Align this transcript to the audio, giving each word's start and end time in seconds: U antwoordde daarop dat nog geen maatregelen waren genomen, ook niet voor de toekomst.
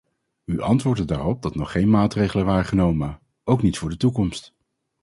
U 0.45 0.59
antwoordde 0.61 1.05
daarop 1.05 1.41
dat 1.41 1.55
nog 1.55 1.71
geen 1.71 1.89
maatregelen 1.89 2.45
waren 2.45 2.65
genomen, 2.65 3.19
ook 3.43 3.61
niet 3.61 3.77
voor 3.77 3.89
de 3.89 3.97
toekomst. 3.97 4.53